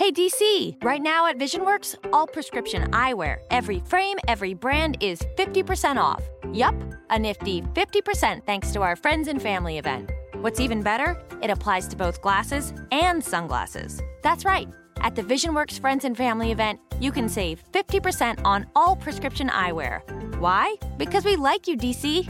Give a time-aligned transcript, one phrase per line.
[0.00, 5.98] Hey DC, right now at VisionWorks, all prescription eyewear, every frame, every brand is 50%
[5.98, 6.22] off.
[6.54, 6.74] Yup,
[7.10, 10.10] a nifty 50% thanks to our friends and family event.
[10.36, 14.00] What's even better, it applies to both glasses and sunglasses.
[14.22, 14.70] That's right.
[15.02, 20.00] At the VisionWorks Friends and Family event, you can save 50% on all prescription eyewear.
[20.38, 20.76] Why?
[20.96, 22.26] Because we like you, DC.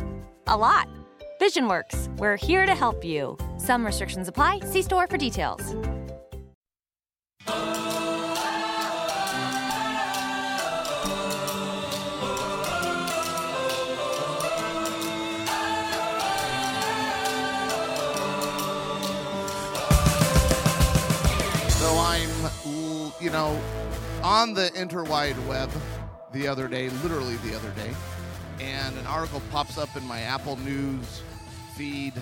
[0.49, 0.89] A lot.
[1.41, 3.39] VisionWorks, we're here to help you.
[3.59, 4.59] Some restrictions apply.
[4.65, 5.77] See store for details.
[21.81, 22.31] So I'm,
[23.23, 23.59] you know,
[24.23, 25.71] on the interwide web
[26.31, 27.91] the other day, literally the other day,
[28.61, 31.23] and an article pops up in my Apple News
[31.75, 32.13] feed,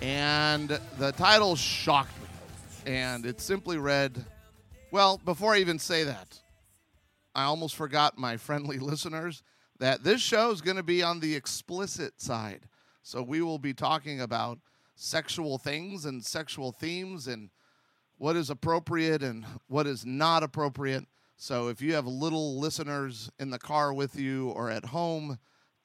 [0.00, 2.92] and the title shocked me.
[2.92, 4.24] And it simply read,
[4.92, 6.38] well, before I even say that,
[7.34, 9.42] I almost forgot my friendly listeners
[9.80, 12.68] that this show is going to be on the explicit side.
[13.02, 14.58] So we will be talking about
[14.94, 17.48] sexual things and sexual themes and
[18.18, 21.06] what is appropriate and what is not appropriate.
[21.38, 25.38] So if you have little listeners in the car with you or at home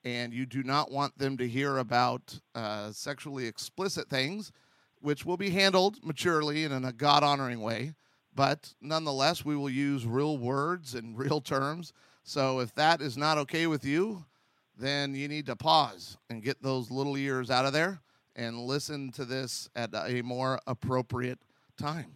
[0.03, 4.51] and you do not want them to hear about uh, sexually explicit things,
[4.99, 7.93] which will be handled maturely and in a God honoring way,
[8.37, 11.91] but nonetheless, we will use real words and real terms.
[12.23, 14.23] So if that is not okay with you,
[14.77, 17.99] then you need to pause and get those little ears out of there
[18.35, 21.39] and listen to this at a more appropriate
[21.79, 22.13] time.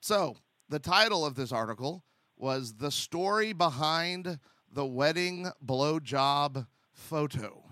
[0.00, 0.36] So,
[0.68, 2.04] the title of this article
[2.36, 4.38] was The Story Behind
[4.70, 7.62] the Wedding Blowjob Photo.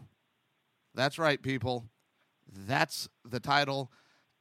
[0.95, 1.85] That's right, people.
[2.67, 3.91] That's the title.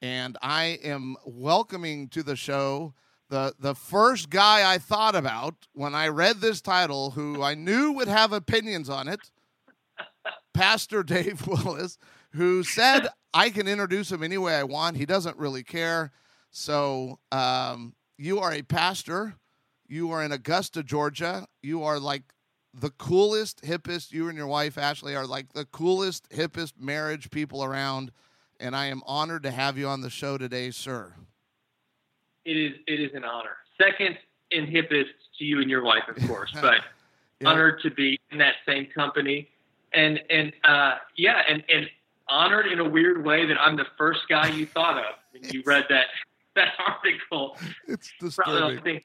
[0.02, 2.94] And I am welcoming to the show
[3.30, 7.92] the, the first guy I thought about when I read this title, who I knew
[7.94, 9.32] would have opinions on it,
[10.54, 11.98] Pastor Dave Willis,
[12.32, 14.98] who said I can introduce him any way I want.
[14.98, 16.12] He doesn't really care.
[16.52, 19.36] So um, you are a pastor.
[19.88, 21.48] You are in Augusta, Georgia.
[21.62, 22.34] You are like
[22.74, 24.12] the coolest, hippest.
[24.12, 28.12] You and your wife Ashley are like the coolest, hippest marriage people around.
[28.60, 31.14] And I am honored to have you on the show today, sir.
[32.50, 33.58] It is it is an honor.
[33.80, 34.18] Second
[34.50, 36.82] in hippest to you and your wife, of course, but
[37.42, 37.50] Yeah.
[37.52, 39.48] honored to be in that same company,
[39.94, 41.88] and and uh, yeah, and and
[42.28, 45.62] honored in a weird way that I'm the first guy you thought of when you
[45.66, 46.08] read that
[46.56, 47.56] that article.
[47.88, 49.02] It's disturbing.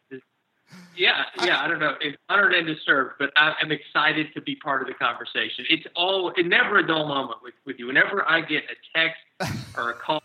[0.97, 1.94] yeah, yeah, I don't know.
[2.00, 5.65] It's honored and disturbed, but I, I'm excited to be part of the conversation.
[5.69, 7.87] It's all, it's never a dull moment with, with you.
[7.88, 9.21] Whenever I get a text
[9.76, 10.22] or a call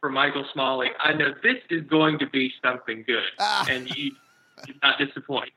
[0.00, 3.66] from Michael Smalley, I know this is going to be something good, Ah.
[3.68, 4.12] and you
[4.66, 5.50] do not disappoint.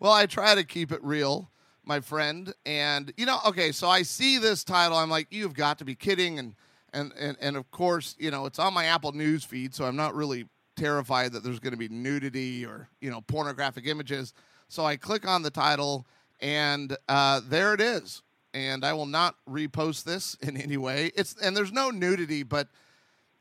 [0.00, 1.50] Well, I try to keep it real,
[1.84, 2.52] my friend.
[2.66, 5.94] And you know, okay, so I see this title, I'm like, you've got to be
[5.94, 6.38] kidding.
[6.38, 6.54] And
[6.92, 9.96] and and, and of course, you know, it's on my Apple News feed, so I'm
[9.96, 10.46] not really
[10.76, 14.32] terrified that there's going to be nudity or you know pornographic images.
[14.68, 16.06] So I click on the title,
[16.40, 18.22] and uh, there it is.
[18.54, 21.10] And I will not repost this in any way.
[21.16, 22.68] It's and there's no nudity, but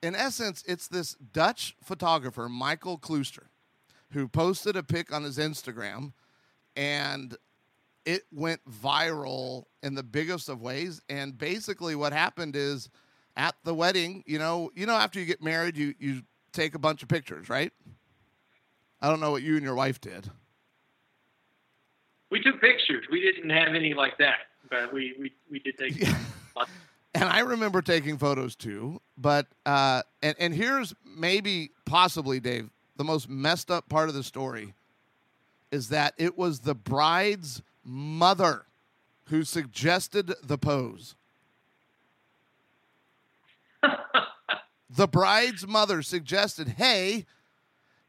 [0.03, 3.45] in essence, it's this Dutch photographer, Michael Klooster,
[4.11, 6.11] who posted a pic on his Instagram
[6.75, 7.37] and
[8.05, 11.01] it went viral in the biggest of ways.
[11.07, 12.89] And basically what happened is
[13.37, 16.79] at the wedding, you know, you know, after you get married, you, you take a
[16.79, 17.71] bunch of pictures, right?
[19.01, 20.29] I don't know what you and your wife did.
[22.29, 23.05] We took pictures.
[23.09, 25.95] We didn't have any like that, but we we, we did take.
[26.55, 26.65] Yeah.
[27.15, 33.03] And I remember taking photos too, but uh, and and here's maybe possibly Dave the
[33.03, 34.73] most messed up part of the story
[35.71, 38.65] is that it was the bride's mother
[39.25, 41.15] who suggested the pose.
[44.89, 47.25] the bride's mother suggested, "Hey,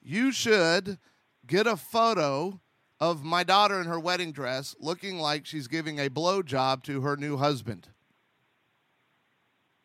[0.03, 0.99] you should
[1.46, 2.58] get a photo
[3.00, 7.19] of my daughter in her wedding dress, looking like she's giving a blowjob to her
[7.19, 7.88] new husband."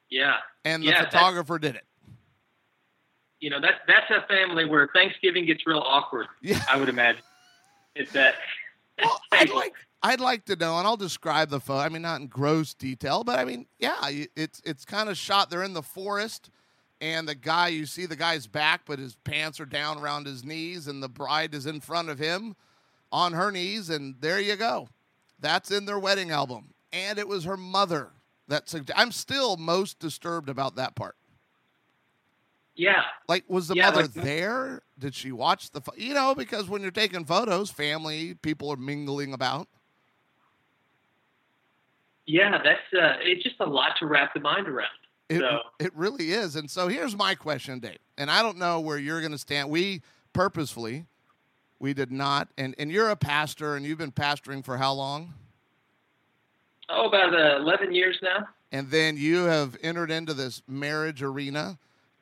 [0.09, 1.85] Yeah, and the Yeah, photographer did it.
[3.39, 6.27] you know that that's a family where Thanksgiving gets real awkward.
[6.41, 6.61] Yeah.
[6.69, 7.21] I would imagine.
[7.95, 8.35] It's that.
[9.01, 11.79] Well, I'd like I'd like to know, and I'll describe the photo.
[11.79, 13.97] I mean, not in gross detail, but I mean, yeah,
[14.35, 15.49] it's it's kind of shot.
[15.49, 16.49] They're in the forest,
[17.01, 20.43] and the guy you see the guy's back, but his pants are down around his
[20.43, 22.55] knees, and the bride is in front of him,
[23.11, 24.87] on her knees, and there you go.
[25.39, 28.09] That's in their wedding album, and it was her mother
[28.49, 28.67] that.
[28.67, 31.15] Sugge- I'm still most disturbed about that part.
[32.75, 33.01] Yeah.
[33.27, 34.81] Like, was the Yeah, mother like- there?
[34.97, 35.81] Did she watch the?
[35.97, 39.67] You know, because when you're taking photos, family, people are mingling about.
[42.25, 44.89] Yeah, that's uh, it's just a lot to wrap the mind around.
[45.29, 46.55] It, So- it really is.
[46.55, 47.97] And so here's my question, Dave.
[48.17, 49.69] And I don't know where you're going to stand.
[49.69, 50.01] We
[50.33, 51.05] purposefully,
[51.79, 52.49] we did not.
[52.57, 55.33] And, and you're a pastor and you've been pastoring for how long?
[56.89, 58.47] Oh, about uh, eleven years now.
[58.71, 61.77] And then you have entered into this marriage arena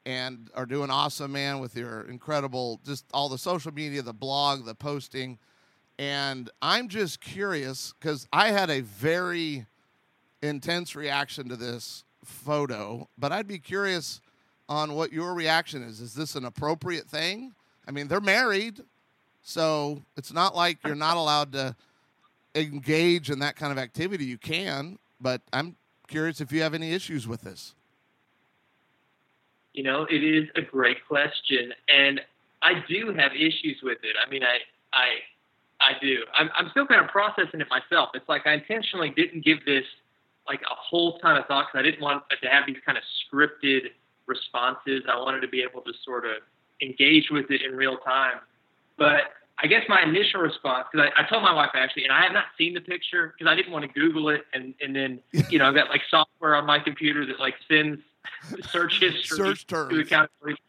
[0.06, 4.66] and are doing awesome, man, with your incredible, just all the social media, the blog,
[4.66, 5.38] the posting.
[6.00, 9.66] And I'm just curious because I had a very
[10.42, 14.22] intense reaction to this photo, but I'd be curious
[14.70, 16.00] on what your reaction is.
[16.00, 17.56] Is this an appropriate thing?
[17.88, 18.82] I mean, they're married,
[19.42, 21.76] so it's not like you're not allowed to
[22.58, 24.26] engage in that kind of activity.
[24.26, 25.76] You can, but I'm
[26.08, 27.76] curious if you have any issues with this.
[29.74, 32.20] You know, it is a great question, and
[32.64, 34.16] I do have issues with it.
[34.26, 34.58] I mean, I,
[34.92, 35.08] I,
[35.80, 36.24] I do.
[36.34, 38.10] I'm, I'm still kind of processing it myself.
[38.16, 39.84] It's like I intentionally didn't give this
[40.48, 43.04] like a whole ton of thought because I didn't want to have these kind of
[43.22, 43.92] scripted
[44.26, 45.04] responses.
[45.12, 46.38] I wanted to be able to sort of
[46.82, 48.40] engage with it in real time.
[48.98, 49.22] But
[49.60, 52.32] I guess my initial response, because I, I told my wife actually, and I have
[52.34, 55.20] not seen the picture because I didn't want to Google it, and and then
[55.50, 58.02] you know I've got like software on my computer that like sends
[58.72, 60.10] search history Search to terms.
[60.10, 60.60] calculator.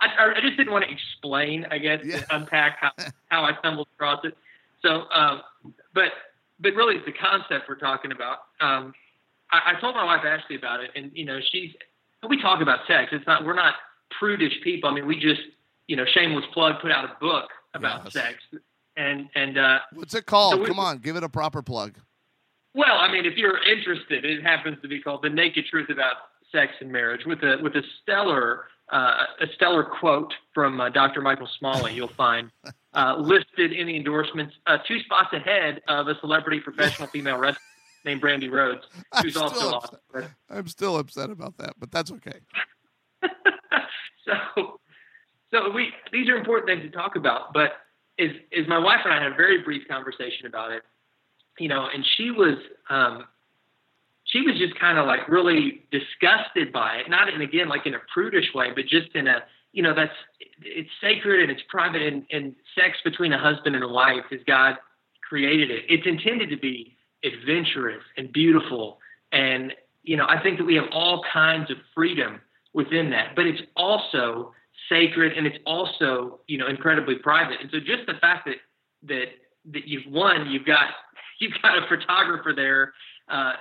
[0.00, 2.22] I, I just didn't want to explain, I guess, Yeah.
[2.30, 2.90] unpack how,
[3.28, 4.36] how I stumbled across it.
[4.82, 5.42] So, um,
[5.94, 6.10] but
[6.58, 8.38] but really, it's the concept we're talking about.
[8.60, 8.92] Um,
[9.52, 11.70] I, I told my wife Ashley about it, and you know, she's
[12.28, 13.10] we talk about sex.
[13.12, 13.74] It's not we're not
[14.18, 14.90] prudish people.
[14.90, 15.42] I mean, we just
[15.86, 18.12] you know, shameless plug, put out a book about Yes.
[18.12, 18.34] sex,
[18.96, 20.54] and and uh, What's it called?
[20.54, 21.96] So we- Come on, give it a proper plug.
[22.74, 26.16] well, I mean, if you're interested, it happens to be called "The Naked Truth About
[26.50, 31.20] Sex and Marriage" with a with a stellar uh, a stellar quote from uh, Dr.
[31.22, 31.94] Michael Smalley.
[31.94, 32.50] You'll find
[32.94, 37.60] uh, listed in the endorsements, uh, two spots ahead of a celebrity professional female wrestler
[38.04, 38.82] named Brandi Rhodes,
[39.12, 39.98] I'm who's still also awesome.
[40.50, 42.40] I'm still upset about that, but that's okay.
[44.26, 44.80] so,
[45.52, 47.52] so we these are important things to talk about.
[47.52, 47.72] But
[48.18, 50.82] is is my wife and I had a very brief conversation about it,
[51.58, 52.56] you know, and she was
[52.90, 53.24] um,
[54.24, 57.94] she was just kind of like really disgusted by it, not in again like in
[57.94, 60.12] a prudish way, but just in a you know that's
[60.62, 64.40] it's sacred and it's private and, and sex between a husband and a wife as
[64.46, 64.76] God
[65.28, 65.84] created it.
[65.88, 68.98] It's intended to be adventurous and beautiful
[69.30, 69.72] and
[70.02, 72.40] you know I think that we have all kinds of freedom
[72.74, 74.52] within that, but it's also
[74.88, 77.60] sacred and it's also you know incredibly private.
[77.60, 78.56] And so just the fact that
[79.08, 79.26] that
[79.72, 80.88] that you've won, you've got
[81.40, 82.92] you've got a photographer there
[83.30, 83.52] uh,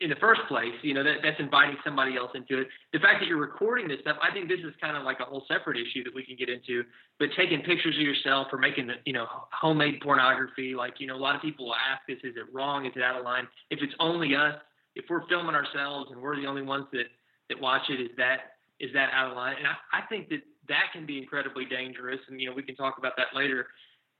[0.00, 0.74] in the first place.
[0.82, 2.68] You know that that's inviting somebody else into it.
[2.92, 5.24] The fact that you're recording this stuff, I think this is kind of like a
[5.24, 6.82] whole separate issue that we can get into.
[7.18, 11.16] But taking pictures of yourself or making the you know homemade pornography, like you know
[11.16, 12.86] a lot of people ask us, is it wrong?
[12.86, 13.46] Is it out of line?
[13.70, 14.54] If it's only us,
[14.94, 17.06] if we're filming ourselves and we're the only ones that
[17.48, 18.53] that watch it, is that
[18.84, 19.56] is that out of line?
[19.58, 22.20] And I, I think that that can be incredibly dangerous.
[22.28, 23.66] And you know we can talk about that later.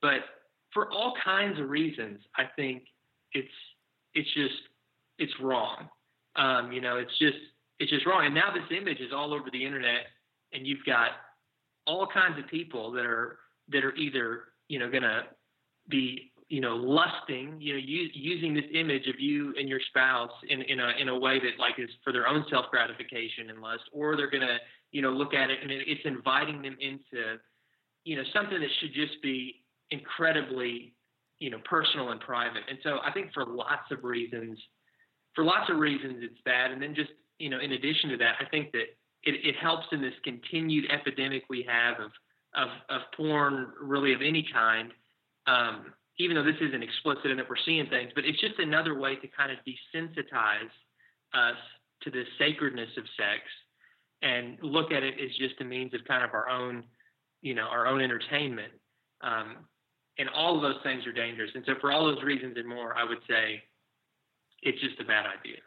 [0.01, 0.21] But
[0.73, 2.85] for all kinds of reasons, I think
[3.33, 3.49] it's
[4.15, 4.55] it's just
[5.19, 5.89] it's wrong.
[6.37, 7.37] Um, you know, it's just
[7.79, 8.27] it's just wrong.
[8.27, 10.07] And now this image is all over the internet,
[10.53, 11.11] and you've got
[11.87, 13.39] all kinds of people that are
[13.69, 15.23] that are either you know going to
[15.89, 20.33] be you know lusting, you know, u- using this image of you and your spouse
[20.49, 23.61] in in a in a way that like is for their own self gratification and
[23.61, 24.59] lust, or they're to
[24.93, 27.39] you know look at it and it's inviting them into
[28.05, 30.95] you know something that should just be incredibly
[31.39, 32.63] you know personal and private.
[32.69, 34.59] And so I think for lots of reasons,
[35.35, 36.71] for lots of reasons it's bad.
[36.71, 38.87] And then just you know in addition to that, I think that
[39.23, 42.11] it, it helps in this continued epidemic we have of
[42.55, 44.93] of, of porn really of any kind.
[45.47, 48.99] Um, even though this isn't explicit and that we're seeing things, but it's just another
[48.99, 50.71] way to kind of desensitize
[51.35, 51.57] us
[52.03, 53.43] to the sacredness of sex
[54.23, 56.85] and look at it as just a means of kind of our own,
[57.43, 58.73] you know, our own entertainment.
[59.23, 59.57] Um,
[60.19, 61.51] and all of those things are dangerous.
[61.55, 63.63] And so for all those reasons and more, I would say
[64.63, 65.59] it's just a bad idea.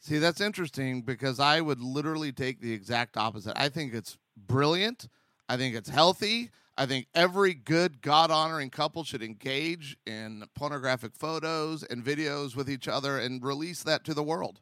[0.00, 3.54] See, that's interesting because I would literally take the exact opposite.
[3.56, 5.08] I think it's brilliant.
[5.48, 6.50] I think it's healthy.
[6.78, 12.68] I think every good God honoring couple should engage in pornographic photos and videos with
[12.68, 14.60] each other and release that to the world.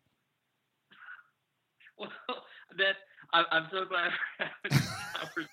[1.99, 2.11] Well,
[2.78, 2.97] that
[3.33, 4.12] I, I'm so glad.
[4.38, 5.49] we're having this conversation.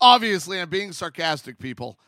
[0.00, 1.98] Obviously, I'm being sarcastic, people.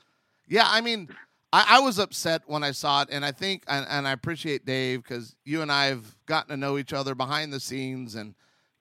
[0.47, 1.09] Yeah, I mean,
[1.53, 4.65] I, I was upset when I saw it, and I think, and, and I appreciate
[4.65, 8.35] Dave because you and I have gotten to know each other behind the scenes, and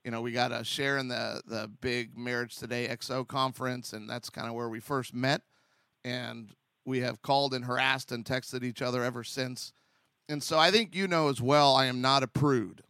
[0.08, 4.10] you know, we got to share in the the big Marriage Today XO conference, and
[4.10, 5.42] that's kind of where we first met.
[6.06, 6.54] And
[6.86, 9.74] we have called and harassed and texted each other ever since.
[10.30, 12.84] And so I think you know as well, I am not a prude.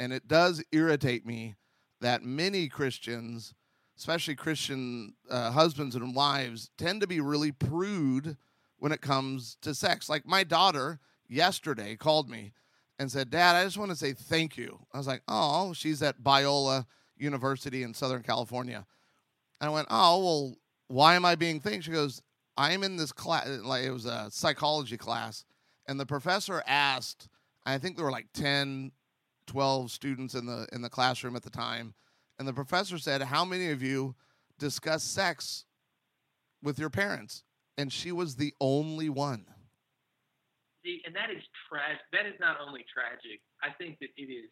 [0.00, 1.54] And it does irritate me
[2.00, 3.54] that many Christians,
[3.96, 8.36] especially Christian uh, husbands and wives, tend to be really prude
[8.78, 10.08] when it comes to sex.
[10.08, 12.52] Like my daughter yesterday called me
[12.98, 14.78] and said, Dad, I just want to say thank you.
[14.92, 16.86] I was like, Oh, she's at Biola
[17.16, 18.86] University in Southern California.
[19.60, 20.54] And I went, Oh, well,
[20.88, 21.84] why am I being thanked?
[21.84, 22.22] She goes,
[22.56, 25.44] I'm in this class, like it was a psychology class,
[25.88, 27.28] and the professor asked,
[27.66, 28.92] I think there were like 10,
[29.46, 31.94] 12 students in the in the classroom at the time,
[32.38, 34.14] and the professor said, "How many of you
[34.58, 35.64] discuss sex
[36.62, 37.42] with your parents?"
[37.76, 39.46] And she was the only one.
[40.84, 42.00] See, and that is tragic.
[42.12, 43.40] That is not only tragic.
[43.62, 44.50] I think that it is,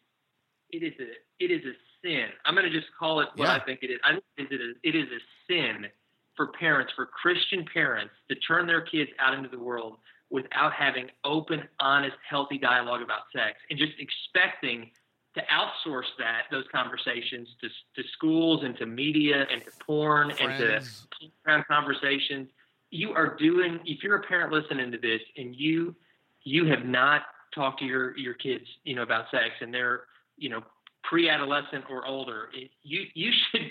[0.71, 1.11] it is a,
[1.43, 2.29] it is a sin.
[2.45, 3.53] I'm going to just call it what Yeah.
[3.53, 3.99] I think it is.
[4.03, 5.87] I think it is, it is a sin
[6.35, 9.97] for parents, for Christian parents, to turn their kids out into the world
[10.31, 14.89] without having open, honest, healthy dialogue about sex, and just expecting
[15.35, 20.57] to outsource that those conversations to to schools and to media and to porn and
[20.59, 20.81] to
[21.19, 22.49] playground conversations.
[22.89, 23.79] You are doing.
[23.85, 25.95] If you're a parent listening to this and you
[26.43, 27.23] you have not
[27.53, 30.03] talked to your your kids, you know, about sex, and they're
[30.37, 30.63] you know
[31.03, 33.61] pre-adolescent or older, it, you you should.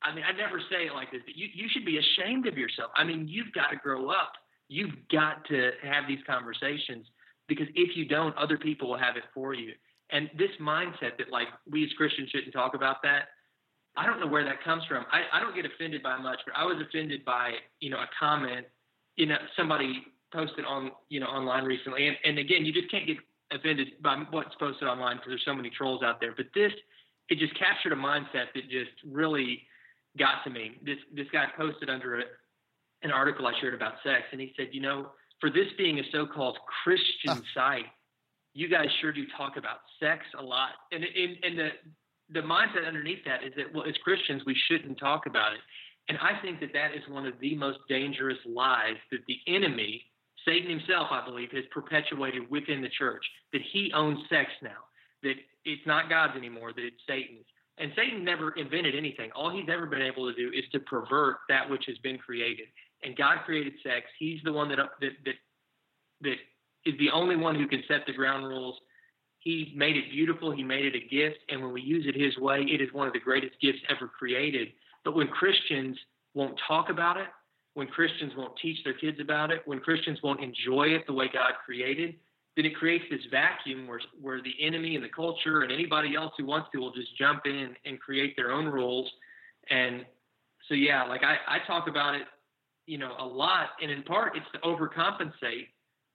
[0.00, 2.56] I mean, I never say it like this, but you you should be ashamed of
[2.56, 2.90] yourself.
[2.96, 4.32] I mean, you've got to grow up.
[4.68, 7.06] You've got to have these conversations
[7.48, 9.72] because if you don't, other people will have it for you.
[10.10, 13.28] And this mindset that like we as Christians shouldn't talk about that,
[13.96, 15.04] I don't know where that comes from.
[15.10, 18.08] I, I don't get offended by much, but I was offended by you know a
[18.18, 18.66] comment,
[19.16, 23.06] you know, somebody posted on you know online recently, and, and again, you just can't
[23.06, 23.16] get
[23.52, 26.34] offended by what's posted online because there's so many trolls out there.
[26.36, 26.72] But this,
[27.28, 29.62] it just captured a mindset that just really
[30.18, 30.78] got to me.
[30.84, 32.22] This this guy posted under a,
[33.02, 36.02] an article I shared about sex, and he said, you know, for this being a
[36.12, 37.40] so-called Christian ah.
[37.54, 37.86] site,
[38.54, 41.68] you guys sure do talk about sex a lot, and and, and the
[42.30, 45.60] the mindset underneath that is that well, as Christians, we shouldn't talk about it.
[46.08, 50.04] And I think that that is one of the most dangerous lies that the enemy,
[50.48, 53.24] Satan himself, I believe, has perpetuated within the church.
[53.52, 54.88] That he owns sex now.
[55.22, 56.72] That it's not God's anymore.
[56.72, 57.44] That it's Satan's.
[57.76, 59.30] And Satan never invented anything.
[59.36, 62.66] All he's ever been able to do is to pervert that which has been created.
[63.04, 64.06] And God created sex.
[64.18, 65.34] He's the one that that that,
[66.22, 66.36] that
[66.84, 68.76] is the only one who can set the ground rules.
[69.40, 70.50] He made it beautiful.
[70.50, 71.38] He made it a gift.
[71.48, 74.08] And when we use it His way, it is one of the greatest gifts ever
[74.08, 74.68] created.
[75.04, 75.96] But when Christians
[76.34, 77.28] won't talk about it,
[77.74, 81.30] when Christians won't teach their kids about it, when Christians won't enjoy it the way
[81.32, 82.16] God created,
[82.56, 86.32] then it creates this vacuum where, where the enemy and the culture and anybody else
[86.36, 89.08] who wants to will just jump in and create their own rules.
[89.70, 90.04] And
[90.68, 92.22] so, yeah, like I, I talk about it,
[92.86, 93.70] you know, a lot.
[93.80, 95.68] And in part, it's to overcompensate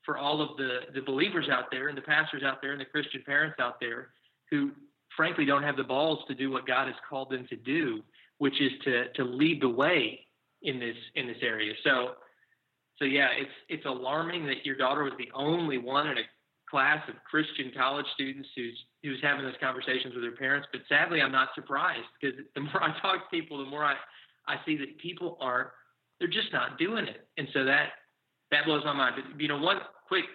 [0.03, 2.85] for all of the, the believers out there and the pastors out there and the
[2.85, 4.09] Christian parents out there
[4.51, 4.71] who
[5.15, 8.01] frankly don't have the balls to do what God has called them to do,
[8.39, 10.19] which is to, to lead the way
[10.63, 11.73] in this, in this area.
[11.83, 12.13] So,
[12.97, 16.27] so yeah, it's, it's alarming that your daughter was the only one in a
[16.69, 20.67] class of Christian college students who's, who's having those conversations with their parents.
[20.71, 23.95] But sadly, I'm not surprised because the more I talk to people, the more I,
[24.47, 25.73] I see that people are,
[26.19, 27.27] they're just not doing it.
[27.37, 27.89] And so that,
[28.51, 29.15] that blows my mind.
[29.17, 29.77] But, you know, one
[30.07, 30.25] quick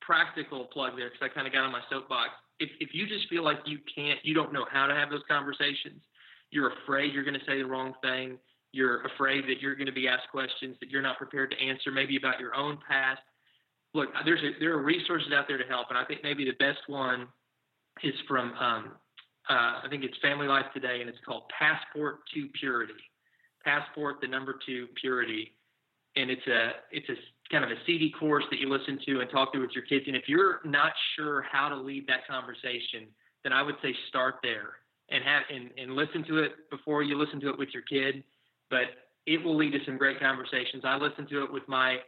[0.00, 2.30] practical plug there, because I kind of got on my soapbox.
[2.58, 5.22] If, if you just feel like you can't, you don't know how to have those
[5.28, 6.02] conversations,
[6.50, 8.38] you're afraid you're going to say the wrong thing,
[8.72, 11.90] you're afraid that you're going to be asked questions that you're not prepared to answer,
[11.90, 13.20] maybe about your own past.
[13.94, 16.56] Look, there's a, there are resources out there to help, and I think maybe the
[16.64, 17.26] best one
[18.02, 18.92] is from um,
[19.48, 22.94] uh, I think it's Family Life Today, and it's called Passport to Purity.
[23.64, 25.52] Passport, the number two, purity,
[26.16, 27.14] and it's a it's a
[27.50, 30.04] kind of a CD course that you listen to and talk to with your kids.
[30.06, 33.08] And if you're not sure how to lead that conversation,
[33.42, 37.18] then I would say start there and have and, and listen to it before you
[37.18, 38.22] listen to it with your kid.
[38.70, 38.86] But
[39.26, 40.84] it will lead to some great conversations.
[40.84, 41.98] I listened to it with my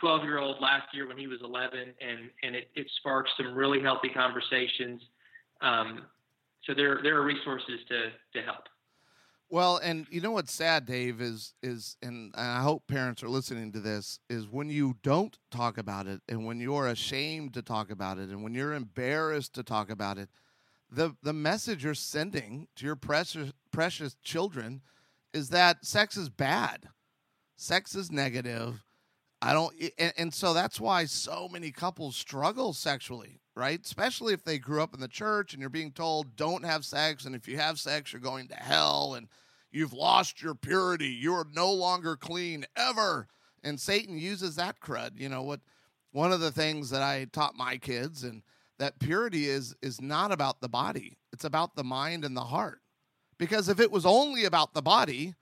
[0.00, 3.30] 12 um, year old last year when he was 11, and and it, it sparked
[3.36, 5.02] some really healthy conversations.
[5.60, 6.06] Um,
[6.64, 8.64] so there there are resources to to help.
[9.50, 13.72] Well, and you know what's sad, Dave, is is and I hope parents are listening
[13.72, 17.90] to this, is when you don't talk about it and when you're ashamed to talk
[17.90, 20.28] about it and when you're embarrassed to talk about it,
[20.90, 24.82] the the message you're sending to your precious precious children
[25.32, 26.88] is that sex is bad.
[27.56, 28.84] Sex is negative.
[29.40, 33.80] I don't, and, and so that's why so many couples struggle sexually, right?
[33.84, 37.24] Especially if they grew up in the church and you're being told don't have sex,
[37.24, 39.28] and if you have sex, you're going to hell, and
[39.70, 41.08] you've lost your purity.
[41.08, 43.28] You are no longer clean ever.
[43.62, 45.18] And Satan uses that crud.
[45.18, 45.60] You know what?
[46.12, 48.42] One of the things that I taught my kids and
[48.78, 51.18] that purity is is not about the body.
[51.32, 52.80] It's about the mind and the heart.
[53.38, 55.34] Because if it was only about the body,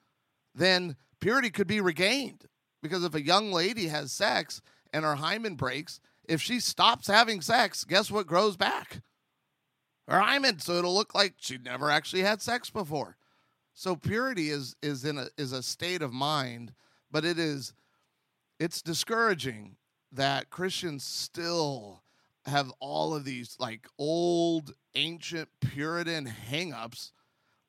[0.55, 2.47] then purity could be regained.
[2.83, 4.61] Because if a young lady has sex
[4.93, 9.01] and her hymen breaks, if she stops having sex, guess what grows back?
[10.07, 10.59] Her hymen.
[10.59, 13.17] So it'll look like she never actually had sex before.
[13.73, 16.73] So purity is is in a is a state of mind,
[17.11, 17.75] but it is
[18.59, 19.77] it's discouraging
[20.13, 22.03] that Christians still
[22.47, 27.11] have all of these like old ancient puritan hangups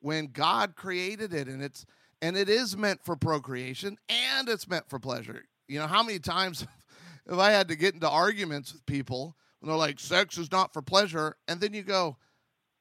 [0.00, 1.84] when God created it and it's
[2.20, 5.44] and it is meant for procreation and it's meant for pleasure.
[5.68, 6.66] You know, how many times
[7.28, 10.72] have I had to get into arguments with people when they're like, sex is not
[10.72, 11.36] for pleasure?
[11.46, 12.16] And then you go,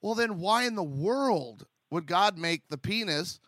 [0.02, 3.40] well, then why in the world would God make the penis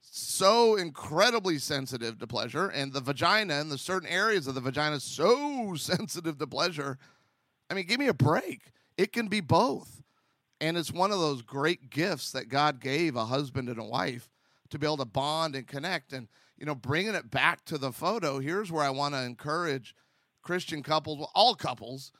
[0.00, 5.00] so incredibly sensitive to pleasure and the vagina and the certain areas of the vagina
[5.00, 6.98] so sensitive to pleasure?
[7.70, 8.60] I mean, give me a break.
[8.96, 10.01] It can be both.
[10.62, 14.30] And it's one of those great gifts that God gave a husband and a wife
[14.70, 16.12] to be able to bond and connect.
[16.12, 19.96] And, you know, bringing it back to the photo, here's where I want to encourage
[20.40, 22.12] Christian couples, all couples,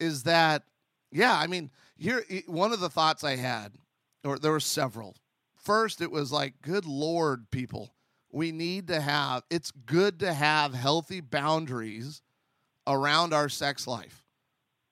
[0.00, 0.64] is that,
[1.12, 3.74] yeah, I mean, here, one of the thoughts I had,
[4.24, 5.14] or there were several.
[5.54, 7.94] First, it was like, good Lord, people,
[8.32, 12.20] we need to have, it's good to have healthy boundaries
[12.88, 14.24] around our sex life.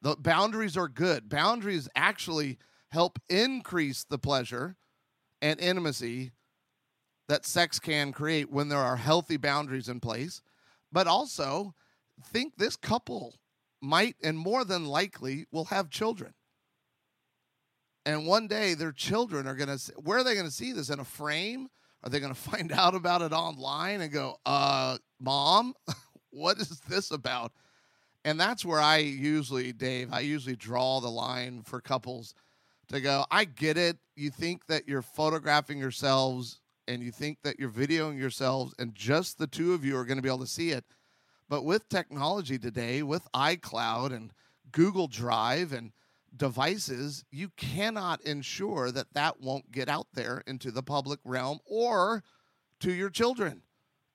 [0.00, 1.28] The boundaries are good.
[1.28, 2.58] Boundaries actually
[2.90, 4.76] help increase the pleasure
[5.40, 6.32] and intimacy
[7.28, 10.40] that sex can create when there are healthy boundaries in place.
[10.90, 11.74] But also,
[12.24, 13.34] think this couple
[13.80, 16.34] might and more than likely will have children.
[18.06, 20.88] And one day their children are going to, where are they going to see this?
[20.88, 21.68] In a frame?
[22.02, 25.74] Are they going to find out about it online and go, uh, mom,
[26.30, 27.52] what is this about?
[28.24, 32.34] And that's where I usually, Dave, I usually draw the line for couples
[32.88, 33.98] to go, I get it.
[34.16, 39.38] You think that you're photographing yourselves and you think that you're videoing yourselves and just
[39.38, 40.84] the two of you are going to be able to see it.
[41.48, 44.32] But with technology today, with iCloud and
[44.72, 45.92] Google Drive and
[46.36, 52.22] devices, you cannot ensure that that won't get out there into the public realm or
[52.80, 53.62] to your children.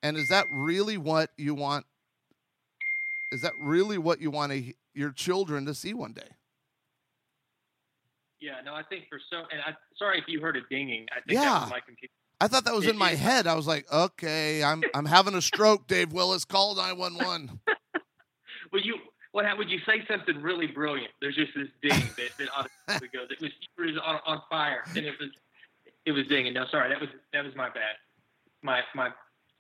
[0.02, 1.86] And is that really what you want?
[3.32, 6.30] Is that really what you want to, your children to see one day?
[8.44, 11.06] Yeah, no, I think for so, and I sorry if you heard it dinging.
[11.16, 11.46] I think yeah.
[11.46, 12.12] that was my computer.
[12.42, 13.48] I thought that was in my head.
[13.48, 15.88] I was like, okay, I'm I'm having a stroke.
[15.88, 17.60] Dave Willis, call nine one one.
[18.72, 18.96] Well, you
[19.34, 21.12] what would you say something really brilliant?
[21.22, 23.28] There's just this ding that, that automatically goes.
[23.30, 25.30] It was, it was on, on fire, and it was
[26.08, 26.54] it was dinging.
[26.54, 28.02] No, sorry, that was that was my bad.
[28.64, 29.12] My my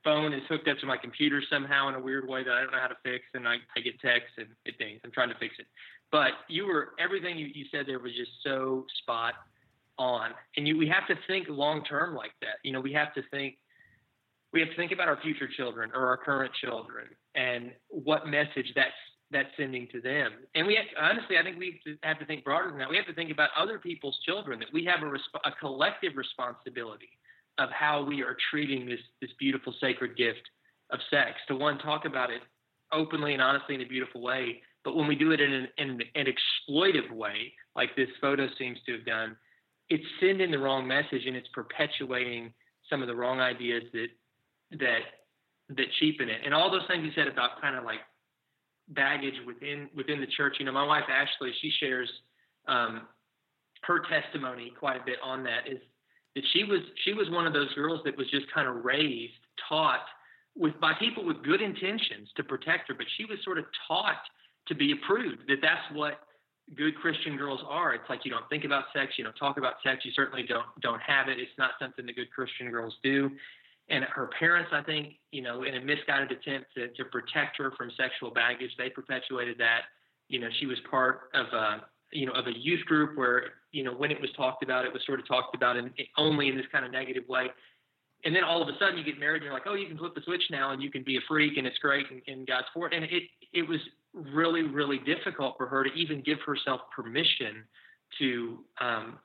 [0.04, 2.72] phone is hooked up to my computer somehow in a weird way that I don't
[2.72, 5.02] know how to fix, and I, I get texts and it.
[5.04, 5.66] I'm trying to fix it.
[6.12, 9.34] But you were everything you, you said there was just so spot
[9.98, 12.58] on, and you we have to think long term like that.
[12.64, 13.56] You know, we have to think
[14.52, 18.72] we have to think about our future children or our current children and what message
[18.76, 18.92] that's
[19.32, 20.32] that's sending to them.
[20.54, 22.90] And we have, honestly, I think we have to think broader than that.
[22.90, 24.60] We have to think about other people's children.
[24.60, 27.10] That we have a, resp- a collective responsibility
[27.58, 30.42] of how we are treating this this beautiful sacred gift
[30.92, 31.38] of sex.
[31.48, 32.42] To one, talk about it
[32.92, 36.02] openly and honestly in a beautiful way, but when we do it in an, in
[36.16, 39.36] an exploitive way, like this photo seems to have done,
[39.90, 42.54] it's sending the wrong message and it's perpetuating
[42.90, 44.08] some of the wrong ideas that
[44.80, 45.00] that
[45.70, 46.42] that cheapen it.
[46.46, 48.00] And all those things you said about kind of like
[48.90, 50.56] baggage within within the church.
[50.60, 52.10] You know, my wife Ashley, she shares
[52.68, 53.04] um,
[53.84, 55.68] her testimony quite a bit on that.
[55.70, 55.80] Is
[56.36, 59.34] that she was she was one of those girls that was just kind of raised,
[59.70, 60.06] taught
[60.56, 64.22] with by people with good intentions to protect her, but she was sort of taught
[64.68, 65.42] to be approved.
[65.48, 66.22] That that's what
[66.76, 67.94] good Christian girls are.
[67.94, 70.68] It's like you don't think about sex, you don't talk about sex, you certainly don't
[70.82, 71.40] don't have it.
[71.40, 73.30] It's not something that good Christian girls do.
[73.90, 77.74] And her parents, I think, you know, in a misguided attempt to, to protect her
[77.78, 79.82] from sexual baggage, they perpetuated that.
[80.30, 83.84] You know, she was part of a you know of a youth group where you
[83.84, 86.58] know when it was talked about, it was sort of talked about in only in
[86.58, 87.48] this kind of negative way.
[88.26, 89.98] And then all of a sudden you get married and you're like, oh, you can
[89.98, 92.48] flip the switch now and you can be a freak and it's great and, and
[92.48, 92.94] God's for it.
[92.94, 93.80] And it it was
[94.14, 97.64] really, really difficult for her to even give herself permission
[98.20, 99.20] to um,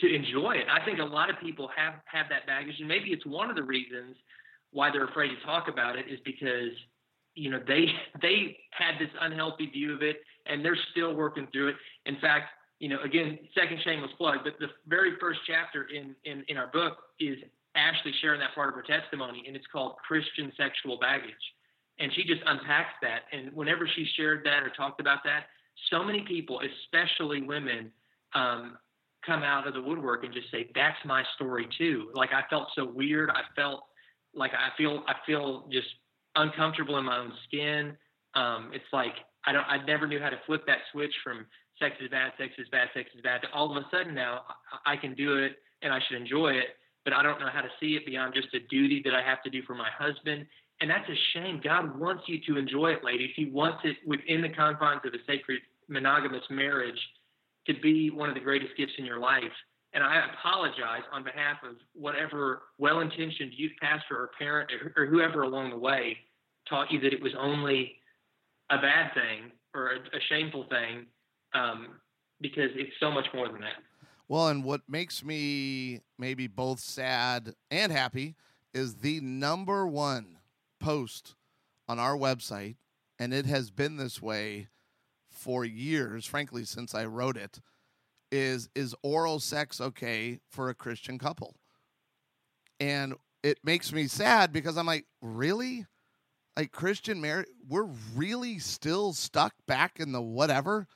[0.00, 0.66] to enjoy it.
[0.70, 3.56] I think a lot of people have have that baggage, and maybe it's one of
[3.56, 4.16] the reasons
[4.70, 6.72] why they're afraid to talk about it is because
[7.38, 7.86] you know, they
[8.20, 10.16] they had this unhealthy view of it,
[10.48, 11.76] and they're still working through it.
[12.06, 12.46] In fact,
[12.80, 16.68] you know, again, second shameless plug, but the very first chapter in in, in our
[16.68, 17.38] book is
[17.74, 21.34] Ashley sharing that part of her testimony, and it's called Christian Sexual Baggage.
[22.00, 23.22] And she just unpacks that.
[23.32, 25.46] And whenever she shared that or talked about that,
[25.90, 27.90] so many people, especially women,
[28.34, 28.78] um,
[29.26, 32.68] come out of the woodwork and just say, "That's my story too." Like I felt
[32.74, 33.30] so weird.
[33.30, 33.84] I felt
[34.34, 35.88] like I feel I feel just
[36.36, 37.96] uncomfortable in my own skin.
[38.34, 39.14] Um, it's like
[39.48, 41.46] I don't I never knew how to flip that switch from
[41.78, 44.42] sex is bad, sex is bad, sex is bad to all of a sudden now
[44.84, 47.68] I, can do it and I should enjoy it, but I don't know how to
[47.80, 50.46] see it beyond just a duty that I have to do for my husband.
[50.80, 51.60] And that's a shame.
[51.64, 53.30] God wants you to enjoy it, ladies.
[53.36, 57.00] He wants it within the confines of a sacred monogamous marriage
[57.66, 59.42] to be one of the greatest gifts in your life.
[59.94, 65.42] And I apologize on behalf of whatever well intentioned youth pastor or parent or whoever
[65.42, 66.18] along the way
[66.68, 67.97] taught you that it was only
[68.70, 71.06] a bad thing or a, a shameful thing
[71.54, 71.88] um,
[72.40, 73.82] because it's so much more than that.
[74.28, 78.34] Well, and what makes me maybe both sad and happy
[78.74, 80.38] is the number one
[80.78, 81.34] post
[81.88, 82.76] on our website,
[83.18, 84.68] and it has been this way
[85.30, 87.60] for years, frankly, since I wrote it,
[88.30, 91.54] is is oral sex okay for a Christian couple?
[92.78, 95.86] And it makes me sad because I'm like, really?
[96.58, 100.88] Like Christian marriage, we're really still stuck back in the whatever,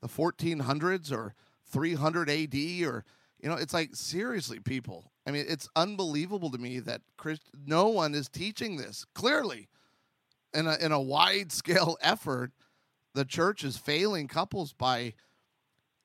[0.00, 1.34] the 1400s or
[1.72, 2.54] 300 AD
[2.86, 3.04] or
[3.40, 5.10] you know, it's like seriously, people.
[5.26, 9.68] I mean, it's unbelievable to me that Christ, no one is teaching this clearly
[10.54, 12.52] in a in a wide scale effort
[13.14, 15.14] the church is failing couples by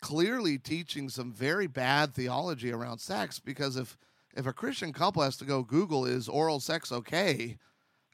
[0.01, 3.95] clearly teaching some very bad theology around sex because if
[4.35, 7.57] if a Christian couple has to go Google is oral sex okay,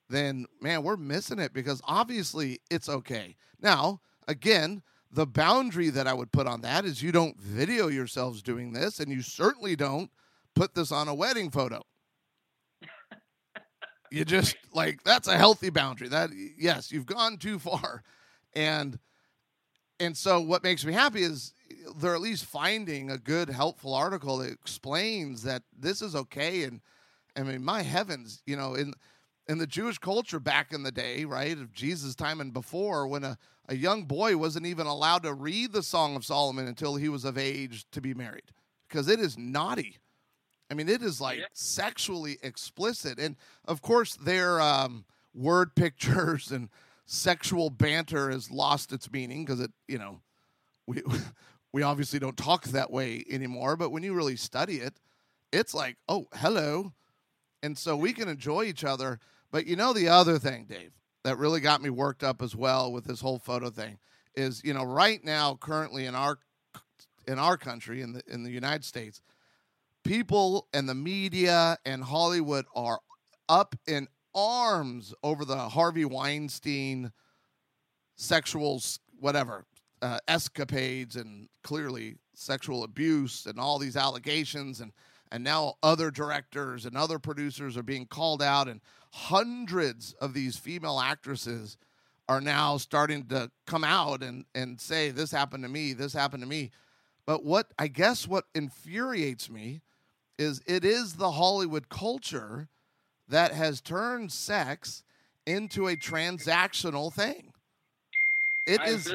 [0.09, 3.35] then man, we're missing it because obviously it's okay.
[3.61, 8.41] Now, again, the boundary that I would put on that is you don't video yourselves
[8.41, 10.11] doing this and you certainly don't
[10.55, 11.81] put this on a wedding photo.
[14.11, 16.09] you just like that's a healthy boundary.
[16.09, 18.03] That yes, you've gone too far
[18.55, 18.99] and
[19.99, 23.93] and so what makes me happy is uh, they're at least finding a good helpful
[23.93, 26.81] article that explains that this is okay and
[27.35, 28.93] i mean my heavens you know in
[29.49, 33.23] in the jewish culture back in the day right of jesus time and before when
[33.23, 37.09] a, a young boy wasn't even allowed to read the song of solomon until he
[37.09, 38.53] was of age to be married
[38.87, 39.97] because it is naughty
[40.71, 41.45] i mean it is like yeah.
[41.51, 43.35] sexually explicit and
[43.65, 46.69] of course their um, word pictures and
[47.09, 50.21] sexual banter has lost its meaning because it, you know,
[50.87, 51.01] we
[51.73, 53.75] we obviously don't talk that way anymore.
[53.75, 54.99] But when you really study it,
[55.51, 56.93] it's like, oh, hello,
[57.63, 59.19] and so we can enjoy each other.
[59.51, 60.91] But you know, the other thing, Dave,
[61.23, 63.97] that really got me worked up as well with this whole photo thing
[64.35, 66.39] is, you know, right now, currently in our
[67.27, 69.21] in our country in the in the United States,
[70.03, 72.99] people and the media and Hollywood are
[73.47, 77.11] up in arms over the Harvey Weinstein
[78.15, 78.81] sexual
[79.19, 79.65] whatever
[80.01, 84.91] uh, escapades and clearly sexual abuse and all these allegations and
[85.31, 90.57] and now other directors and other producers are being called out and hundreds of these
[90.57, 91.77] female actresses
[92.27, 96.43] are now starting to come out and and say this happened to me this happened
[96.43, 96.69] to me
[97.25, 99.81] but what i guess what infuriates me
[100.37, 102.67] is it is the hollywood culture
[103.29, 105.03] that has turned sex
[105.45, 107.53] into a transactional thing.
[108.67, 109.13] It I is.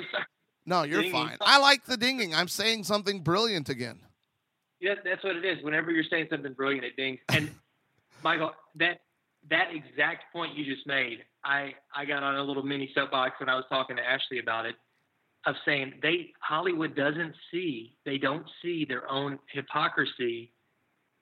[0.66, 1.12] No, you're dinging.
[1.12, 1.36] fine.
[1.40, 2.34] I like the dinging.
[2.34, 4.00] I'm saying something brilliant again.
[4.80, 5.62] Yeah, that's what it is.
[5.64, 7.18] Whenever you're saying something brilliant, it dings.
[7.30, 7.50] And
[8.24, 9.00] Michael, that
[9.50, 13.48] that exact point you just made, I I got on a little mini soapbox when
[13.48, 14.76] I was talking to Ashley about it,
[15.46, 20.52] of saying they Hollywood doesn't see, they don't see their own hypocrisy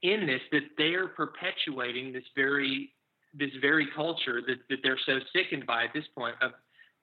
[0.03, 2.93] in this that they're perpetuating this very
[3.35, 6.53] this very culture that, that they're so sickened by at this point of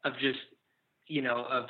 [0.06, 0.40] of just
[1.08, 1.66] you know of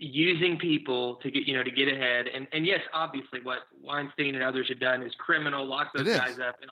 [0.00, 2.26] using people to get you know to get ahead.
[2.26, 6.38] And and yes obviously what Weinstein and others have done is criminal lock those guys
[6.38, 6.56] up.
[6.60, 6.70] And,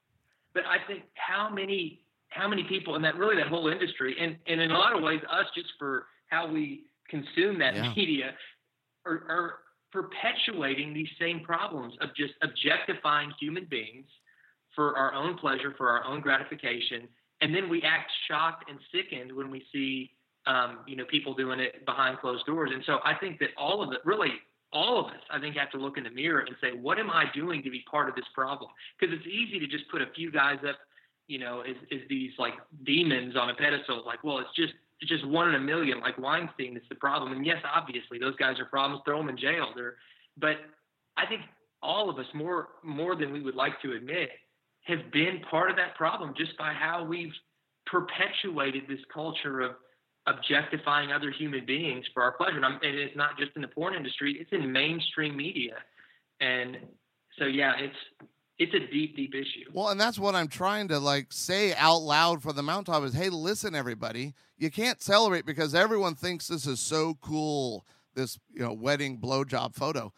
[0.55, 4.37] but I think how many how many people in that really that whole industry and
[4.47, 7.93] and in a lot of ways us just for how we consume that yeah.
[7.95, 8.35] media
[9.07, 9.55] are, are
[9.93, 14.07] perpetuating these same problems of just objectifying human beings
[14.75, 17.09] for our own pleasure, for our own gratification,
[17.41, 20.11] and then we act shocked and sickened when we see,
[20.49, 22.71] um, you know, people doing it behind closed doors.
[22.73, 24.33] And so I think that all of it, really,
[24.73, 27.11] all of us, I think, have to look in the mirror and say, what am
[27.11, 28.71] I doing to be part of this problem?
[28.99, 30.77] Because it's easy to just put a few guys up,
[31.27, 34.03] you know, as, as these like demons on a pedestal.
[34.07, 34.73] Like, well, it's just
[35.07, 37.33] just one in a million, like Weinstein, is the problem.
[37.33, 39.03] And yes, obviously those guys are problems.
[39.05, 39.69] Throw them in jail.
[39.77, 39.95] They're,
[40.39, 40.57] but
[41.17, 41.43] I think
[41.83, 44.31] all of us, more more than we would like to admit,
[44.85, 47.33] have been part of that problem just by how we've
[47.87, 49.73] perpetuated this culture of
[50.29, 52.57] objectifying other human beings for our pleasure.
[52.57, 55.77] And, and, it's not just in the porn industry; it's in mainstream media.
[56.41, 56.77] And
[57.39, 59.71] so, yeah, it's it's a deep, deep issue.
[59.73, 63.15] Well, and that's what I'm trying to like say out loud for the mountaintop is,
[63.15, 67.85] hey, listen, everybody, you can't celebrate because everyone thinks this is so cool.
[68.15, 70.13] This you know wedding blowjob photo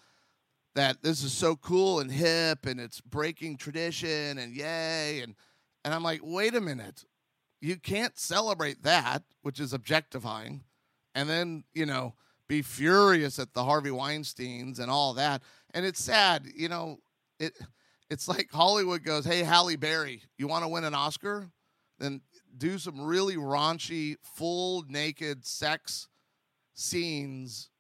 [0.75, 5.35] that this is so cool and hip and it's breaking tradition and yay and
[5.85, 7.05] and I'm like, wait a minute,
[7.61, 10.65] you can't celebrate that, which is objectifying,
[11.15, 12.15] and then you know
[12.49, 15.43] be furious at the Harvey Weinstein's and all that.
[15.73, 16.99] And it's sad, you know
[17.39, 17.59] it
[18.11, 21.51] it's like Hollywood goes, "Hey, Halle Berry, you want to win an Oscar?
[21.99, 22.21] Then
[22.57, 26.09] do some really raunchy, full naked sex
[26.75, 27.71] scenes,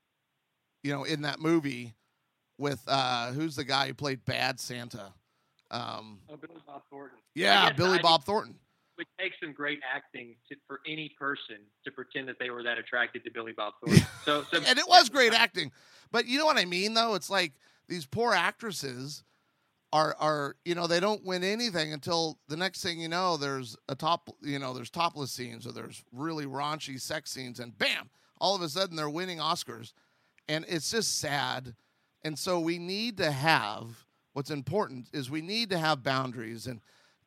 [0.82, 1.94] you know, in that movie
[2.58, 5.12] with uh who's the guy who played Bad Santa?
[5.70, 7.18] Um, oh, Billy Bob Thornton.
[7.34, 8.56] Yeah, Billy Bob Thornton.
[9.00, 12.78] It takes some great acting to, for any person to pretend that they were that
[12.78, 14.06] attracted to Billy Bob Thornton.
[14.24, 15.72] So, so and it was great acting,
[16.12, 17.14] but you know what I mean, though.
[17.14, 17.54] It's like
[17.88, 19.24] these poor actresses
[19.92, 23.76] are are you know they don't win anything until the next thing you know there's
[23.88, 28.08] a top you know there's topless scenes or there's really raunchy sex scenes and bam
[28.40, 29.92] all of a sudden they're winning Oscars
[30.48, 31.74] and it's just sad
[32.22, 36.80] and so we need to have what's important is we need to have boundaries and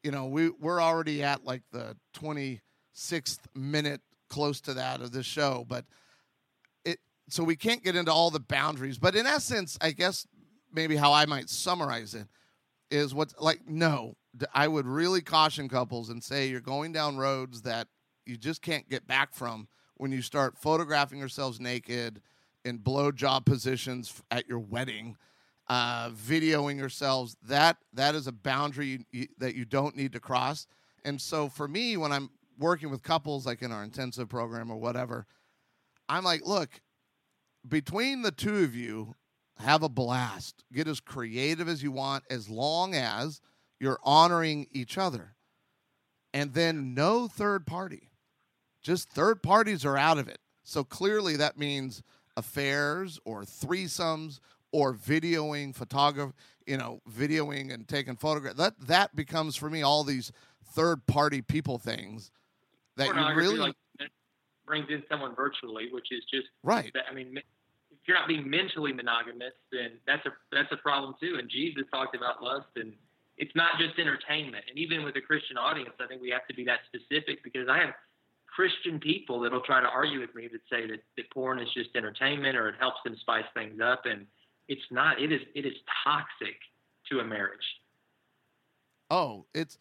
[0.03, 5.25] you know we we're already at like the 26th minute close to that of this
[5.25, 5.85] show but
[6.85, 10.27] it so we can't get into all the boundaries but in essence I guess
[10.71, 12.27] maybe how I might summarize it
[12.91, 14.15] is what's like no
[14.53, 17.87] i would really caution couples and say you're going down roads that
[18.25, 22.21] you just can't get back from when you start photographing yourselves naked
[22.65, 25.15] in blowjob positions at your wedding
[25.69, 30.19] uh, videoing yourselves that that is a boundary you, you, that you don't need to
[30.19, 30.67] cross
[31.05, 34.75] and so for me when i'm working with couples like in our intensive program or
[34.75, 35.25] whatever
[36.09, 36.81] i'm like look
[37.67, 39.15] between the two of you
[39.59, 40.63] have a blast.
[40.73, 43.41] Get as creative as you want, as long as
[43.79, 45.35] you're honoring each other.
[46.33, 48.09] And then no third party.
[48.81, 50.39] Just third parties are out of it.
[50.63, 52.01] So clearly that means
[52.35, 54.39] affairs or threesomes
[54.73, 56.33] or videoing, photography,
[56.67, 58.57] you know, videoing and taking photographs.
[58.57, 60.33] That that becomes for me all these
[60.73, 62.31] third party people things
[62.97, 63.75] that you really like
[64.65, 66.91] brings in someone virtually, which is just right.
[67.09, 71.37] I mean, if you're not being mentally monogamous, then that's a that's a problem too.
[71.39, 72.93] And Jesus talked about lust, and
[73.37, 74.65] it's not just entertainment.
[74.67, 77.67] And even with a Christian audience, I think we have to be that specific because
[77.69, 77.93] I have
[78.47, 81.89] Christian people that'll try to argue with me that say that, that porn is just
[81.95, 84.25] entertainment or it helps them spice things up, and
[84.67, 85.21] it's not.
[85.21, 85.73] It is it is
[86.03, 86.55] toxic
[87.11, 87.59] to a marriage.
[89.09, 89.77] Oh, it's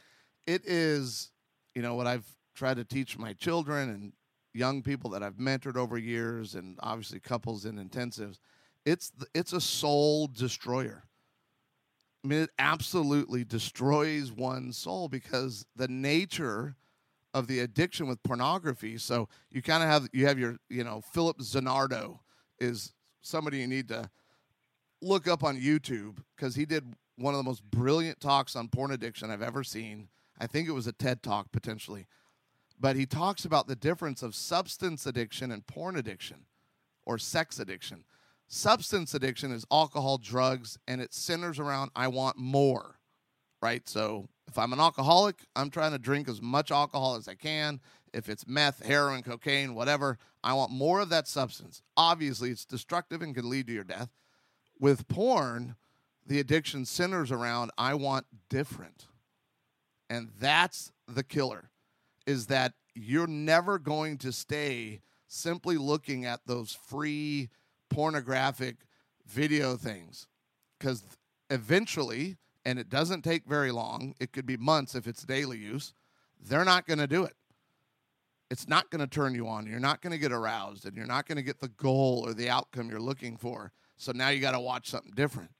[0.47, 1.31] it is.
[1.75, 4.13] You know what I've tried to teach my children and
[4.55, 8.39] young people that I've mentored over years, and obviously couples in intensives,
[8.85, 11.05] it's it's a soul destroyer.
[12.25, 16.77] I mean, it absolutely destroys one's soul because the nature
[17.35, 18.99] of the addiction with pornography.
[18.99, 22.19] So you kind of have you have your you know Philip Zimbardo
[22.59, 22.93] is
[23.23, 24.11] somebody you need to
[25.03, 28.91] look up on YouTube because he did one of the most brilliant talks on porn
[28.91, 30.09] addiction I've ever seen.
[30.39, 32.07] I think it was a TED talk potentially
[32.83, 36.47] but he talks about the difference of substance addiction and porn addiction
[37.07, 38.03] or sex addiction.
[38.49, 42.99] Substance addiction is alcohol, drugs, and it centers around I want more,
[43.63, 43.89] right?
[43.89, 47.81] So if I'm an alcoholic, I'm trying to drink as much alcohol as I can.
[48.13, 51.83] If it's meth, heroin, cocaine, whatever, I want more of that substance.
[51.97, 54.11] Obviously, it's destructive and can lead to your death.
[54.83, 55.77] With porn,
[56.27, 59.07] the addiction centers around I want different.
[60.11, 61.71] And that's the killer
[62.27, 67.49] is that you're never going to stay simply looking at those free
[67.91, 68.79] pornographic
[69.25, 70.27] video things.
[70.81, 71.05] Because
[71.49, 75.93] eventually and it doesn't take very long it could be months if it's daily use
[76.41, 77.37] they're not going to do it.
[78.51, 79.67] It's not going to turn you on.
[79.67, 82.35] You're not going to get aroused and you're not going to get the goal or
[82.35, 83.71] the outcome you're looking for
[84.03, 85.51] so now you got to watch something different.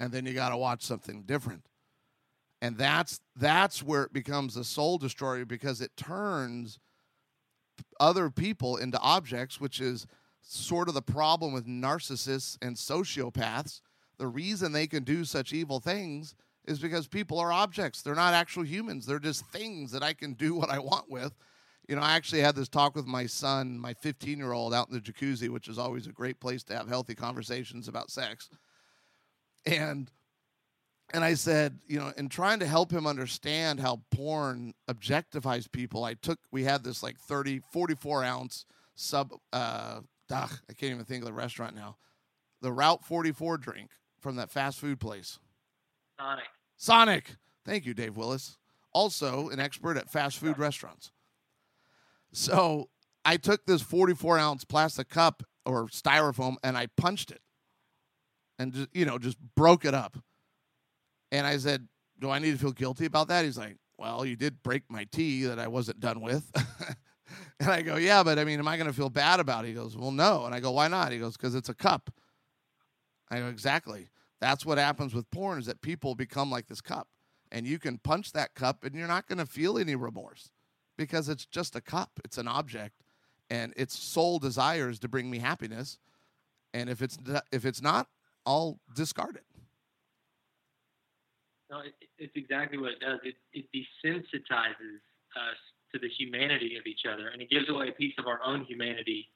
[0.00, 1.66] And then you got to watch something different.
[2.62, 6.78] And that's that's where it becomes a soul destroyer because it turns
[8.00, 10.06] other people into objects which is
[10.40, 13.80] sort of the problem with narcissists and sociopaths.
[14.16, 16.34] The reason they can do such evil things
[16.66, 18.00] is because people are objects.
[18.00, 19.04] They're not actual humans.
[19.04, 21.34] They're just things that i can do what i want with
[21.88, 24.88] you know, I actually had this talk with my son, my 15 year old, out
[24.88, 28.48] in the jacuzzi, which is always a great place to have healthy conversations about sex.
[29.66, 30.10] And
[31.12, 36.04] and I said, you know, in trying to help him understand how porn objectifies people,
[36.04, 41.04] I took we had this like 30, 44 ounce sub uh ugh, I can't even
[41.04, 41.96] think of the restaurant now.
[42.62, 45.38] The Route 44 drink from that fast food place.
[46.18, 46.44] Sonic.
[46.76, 47.36] Sonic.
[47.66, 48.56] Thank you, Dave Willis.
[48.92, 51.10] Also an expert at fast food restaurants.
[52.34, 52.90] So
[53.24, 57.40] I took this 44 ounce plastic cup or styrofoam and I punched it
[58.58, 60.18] and just, you know, just broke it up.
[61.30, 63.44] And I said, Do I need to feel guilty about that?
[63.44, 66.50] He's like, Well, you did break my tea that I wasn't done with.
[67.60, 69.68] and I go, Yeah, but I mean, am I going to feel bad about it?
[69.68, 70.44] He goes, Well, no.
[70.44, 71.12] And I go, Why not?
[71.12, 72.10] He goes, Because it's a cup.
[73.30, 74.08] I go, Exactly.
[74.40, 77.06] That's what happens with porn is that people become like this cup.
[77.52, 80.50] And you can punch that cup and you're not going to feel any remorse
[80.96, 83.02] because it's just a cup, it's an object.
[83.50, 85.98] And its sole desire is to bring me happiness.
[86.72, 87.18] And if it's
[87.52, 88.08] if it's not,
[88.46, 89.44] I'll discard it.
[91.70, 93.20] No, it, it's exactly what it does.
[93.22, 95.00] It, it desensitizes
[95.36, 95.56] us
[95.92, 98.64] to the humanity of each other, and it gives away a piece of our own
[98.64, 99.28] humanity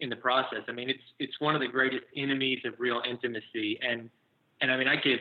[0.00, 0.60] in the process.
[0.68, 4.10] I mean, it's it's one of the greatest enemies of real intimacy, and
[4.60, 5.20] and I mean, I could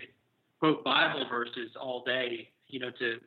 [0.59, 3.19] quote Bible verses all day, you know, to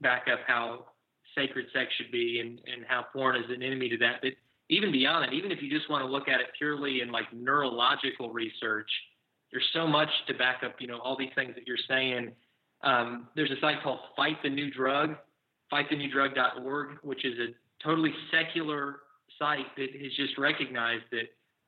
[0.00, 0.86] back up how
[1.34, 4.20] sacred sex should be and and how porn is an enemy to that.
[4.22, 4.32] But
[4.68, 7.26] even beyond that, even if you just want to look at it purely in like
[7.32, 8.90] neurological research,
[9.50, 12.32] there's so much to back up, you know, all these things that you're saying
[12.82, 15.16] um, there's a site called Fight the New Drug,
[15.72, 19.00] fightthenewdrug.org, which is a totally secular
[19.38, 21.24] site that has just recognized that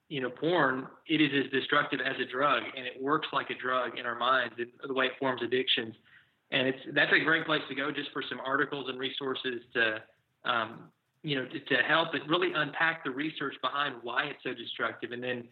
[0.09, 3.55] you know porn it is as destructive as a drug and it works like a
[3.55, 5.95] drug in our minds the way it forms addictions
[6.53, 10.03] and it's that's a great place to go just for some articles and resources to
[10.45, 10.91] um,
[11.23, 15.13] you know to, to help it really unpack the research behind why it's so destructive
[15.13, 15.45] and then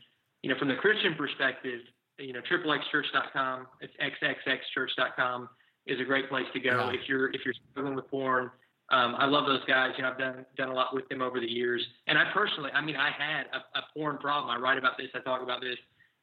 [0.43, 1.81] you know from the christian perspective
[2.21, 5.49] you know, triplexchurch.com, it's xxxchurch.com
[5.87, 7.01] is a great place to go yeah.
[7.01, 8.51] if you're if you're struggling with porn.
[8.91, 9.93] Um, I love those guys.
[9.97, 11.83] You know, I've done done a lot with them over the years.
[12.07, 14.55] And I personally, I mean, I had a, a porn problem.
[14.55, 15.09] I write about this.
[15.15, 15.77] I talk about this.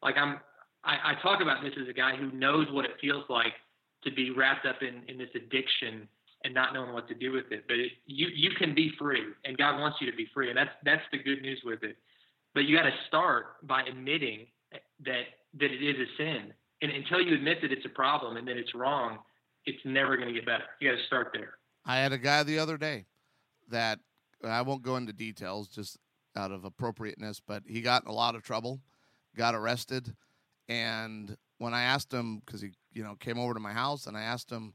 [0.04, 0.40] Like I'm,
[0.84, 3.54] I, I talk about this as a guy who knows what it feels like
[4.10, 6.08] to be wrapped up in in this addiction
[6.44, 7.66] and not knowing what to do with it.
[7.68, 10.58] But it, you you can be free, and God wants you to be free, and
[10.58, 11.98] that's that's the good news with it.
[12.54, 14.48] But you got to start by admitting
[15.06, 15.26] that
[15.60, 16.54] that it is a sin.
[16.82, 19.20] And until you admit that it's a problem and that it's wrong,
[19.66, 20.66] it's never going to get better.
[20.80, 21.56] You got to start there.
[21.86, 23.06] I had a guy the other day
[23.70, 24.00] that
[24.44, 25.98] I won't go into details just
[26.36, 28.80] out of appropriateness, but he got in a lot of trouble,
[29.36, 30.16] got arrested,
[30.70, 34.18] and when I asked him because he you know came over to my house and
[34.18, 34.74] I asked him,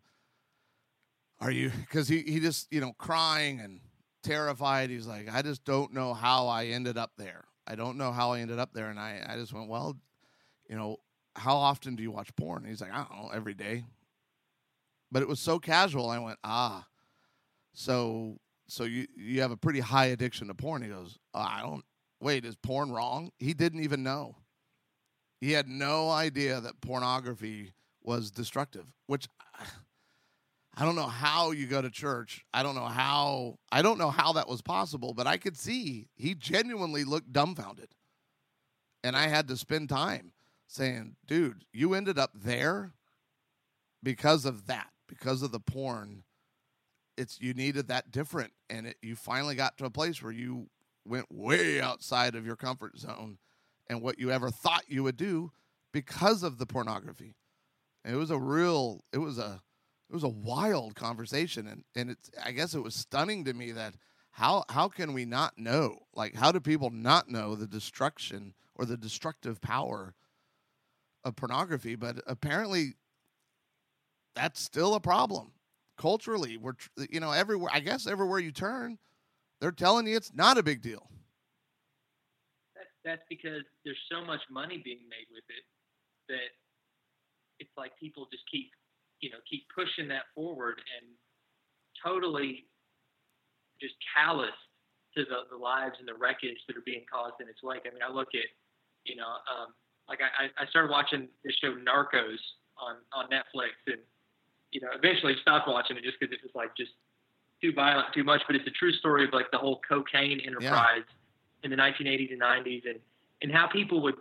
[1.40, 3.81] "Are you?" Because he he just you know crying and
[4.23, 4.90] terrified.
[4.90, 7.45] He's like, "I just don't know how I ended up there.
[7.66, 9.97] I don't know how I ended up there." And I I just went, "Well,
[10.68, 10.99] you know,
[11.37, 12.62] how often do you watch porn?
[12.62, 13.85] And he's like, I don't know, every day.
[15.11, 16.09] But it was so casual.
[16.09, 16.87] I went, ah,
[17.75, 20.83] so so you you have a pretty high addiction to porn.
[20.83, 21.85] He goes, oh, I don't.
[22.21, 23.31] Wait, is porn wrong?
[23.38, 24.37] He didn't even know.
[25.42, 28.87] He had no idea that pornography was destructive.
[29.09, 29.26] Which
[30.76, 32.46] I don't know how you go to church.
[32.55, 33.59] I don't know how.
[33.72, 35.14] I don't know how that was possible.
[35.14, 37.88] But I could see he genuinely looked dumbfounded,
[39.02, 40.31] and I had to spend time
[40.68, 42.92] saying, dude, you ended up there
[44.00, 46.22] because of that, because of the porn.
[47.18, 50.68] It's you needed that different, and it, you finally got to a place where you
[51.05, 53.38] went way outside of your comfort zone
[53.88, 55.53] and what you ever thought you would do
[55.92, 57.35] because of the pornography.
[58.05, 59.62] And it was a real, it was a,
[60.12, 63.73] it was a wild conversation, and and it's I guess it was stunning to me
[63.73, 63.95] that
[64.33, 66.01] how how can we not know?
[66.14, 70.14] Like how do people not know the destruction or the destructive power
[71.25, 72.95] of pornography, but apparently
[74.35, 75.53] that's still a problem
[75.97, 76.59] culturally.
[76.59, 76.75] We're
[77.09, 77.71] you know everywhere.
[77.73, 78.99] I guess everywhere you turn,
[79.61, 81.09] they're telling you it's not a big deal.
[83.05, 85.65] That's because there's so much money being made with it
[86.29, 86.51] that
[87.59, 88.70] it's like people just keep
[89.20, 91.07] you know keep pushing that forward and
[91.99, 92.66] totally
[93.81, 94.55] just callous
[95.14, 97.83] to the, the lives and the wreckage that are being caused in its wake.
[97.85, 98.49] I mean, I look at
[99.05, 99.74] you know um,
[100.09, 102.41] like I, I started watching the show Narcos
[102.79, 104.03] on on Netflix, and
[104.70, 106.93] you know, eventually stopped watching it just because it was like just
[107.61, 108.43] too violent, too much.
[108.47, 111.22] But it's a true story of like the whole cocaine enterprise yeah.
[111.63, 112.99] In the 1980s and 90s, and
[113.43, 114.15] and how people would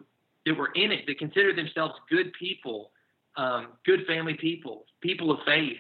[0.45, 2.91] that were in it that considered themselves good people,
[3.37, 5.77] um, good family people, people of faith.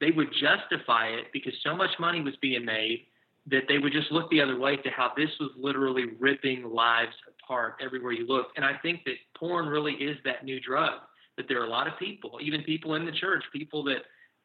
[0.00, 3.06] They would justify it because so much money was being made
[3.50, 7.12] that they would just look the other way to how this was literally ripping lives
[7.28, 8.48] apart everywhere you look.
[8.56, 11.00] And I think that porn really is that new drug.
[11.36, 14.02] That there are a lot of people, even people in the church, people that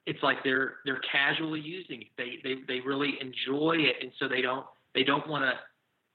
[0.08, 2.08] it's like they're they're casually using it.
[2.18, 4.66] They they they really enjoy it, and so they don't
[4.96, 5.54] they don't want to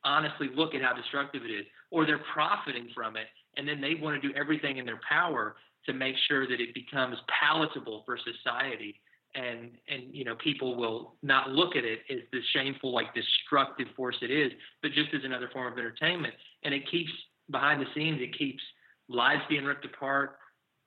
[0.05, 3.27] honestly look at how destructive it is, or they're profiting from it,
[3.57, 6.75] and then they want to do everything in their power to make sure that it
[6.75, 9.01] becomes palatable for society
[9.35, 13.89] and and you know people will not look at it as the shameful like destructive
[13.97, 14.53] force it is
[14.83, 16.35] but just as another form of entertainment.
[16.63, 17.11] And it keeps
[17.51, 18.63] behind the scenes it keeps
[19.09, 20.37] lives being ripped apart.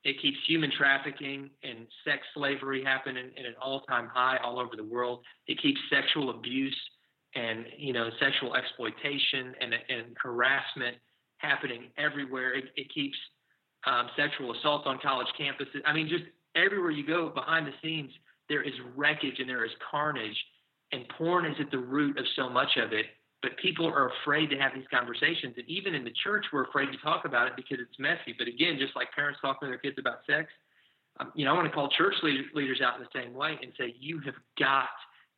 [0.04, 4.84] It keeps human trafficking and sex slavery happening at an all-time high all over the
[4.84, 5.22] world.
[5.46, 6.76] It keeps sexual abuse
[7.34, 10.96] and you know sexual exploitation and, and harassment
[11.38, 13.16] happening everywhere it, it keeps
[13.86, 16.24] um, sexual assault on college campuses i mean just
[16.56, 18.10] everywhere you go behind the scenes
[18.48, 20.36] there is wreckage and there is carnage,
[20.92, 23.06] and porn is at the root of so much of it.
[23.40, 26.90] But people are afraid to have these conversations, and even in the church, we're afraid
[26.90, 28.34] to talk about it because it's messy.
[28.36, 30.50] But again, just like parents talking to their kids about sex,
[31.20, 33.72] um, you know, I want to call church leaders out in the same way and
[33.78, 34.90] say you have got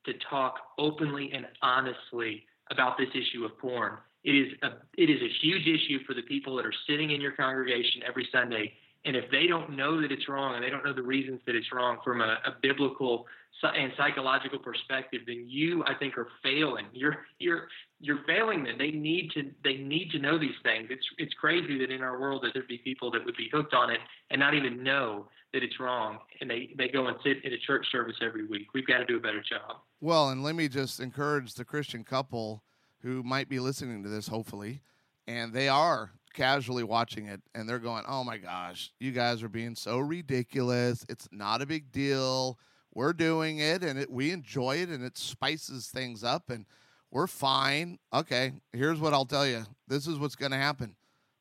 [0.07, 3.99] to talk openly and honestly about this issue of porn.
[4.23, 7.21] It is a it is a huge issue for the people that are sitting in
[7.21, 8.73] your congregation every Sunday
[9.05, 11.55] and if they don't know that it's wrong and they don't know the reasons that
[11.55, 13.27] it's wrong from a, a biblical
[13.63, 16.87] and psychological perspective, then you, I think, are failing.
[16.93, 17.69] You're you're
[18.01, 18.77] you're failing them.
[18.79, 20.89] They need to they need to know these things.
[20.91, 23.75] It's it's crazy that in our world that there'd be people that would be hooked
[23.75, 27.45] on it and not even know that it's wrong, and they they go and sit
[27.45, 28.69] in a church service every week.
[28.73, 29.79] We've got to do a better job.
[30.01, 32.63] Well, and let me just encourage the Christian couple
[33.03, 34.83] who might be listening to this, hopefully,
[35.27, 39.49] and they are casually watching it and they're going, "Oh my gosh, you guys are
[39.49, 41.05] being so ridiculous.
[41.09, 42.59] It's not a big deal.
[42.95, 46.67] We're doing it and it, we enjoy it and it spices things up and
[47.11, 47.99] we're fine.
[48.13, 49.65] Okay, here's what I'll tell you.
[49.89, 50.97] This is what's going to happen.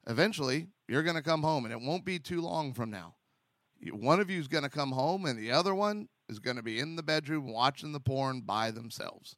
[0.08, 3.16] Eventually, you're going to come home and it won't be too long from now.
[3.92, 6.64] One of you is going to come home and the other one is going to
[6.64, 9.36] be in the bedroom watching the porn by themselves.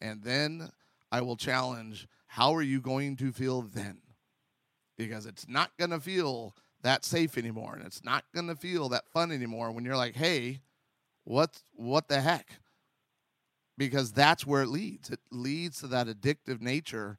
[0.00, 0.70] And then
[1.10, 3.98] I will challenge, how are you going to feel then?
[4.96, 8.88] Because it's not going to feel that safe anymore and it's not going to feel
[8.90, 10.60] that fun anymore when you're like, "Hey,
[11.24, 12.60] what what the heck?"
[13.76, 15.10] Because that's where it leads.
[15.10, 17.18] It leads to that addictive nature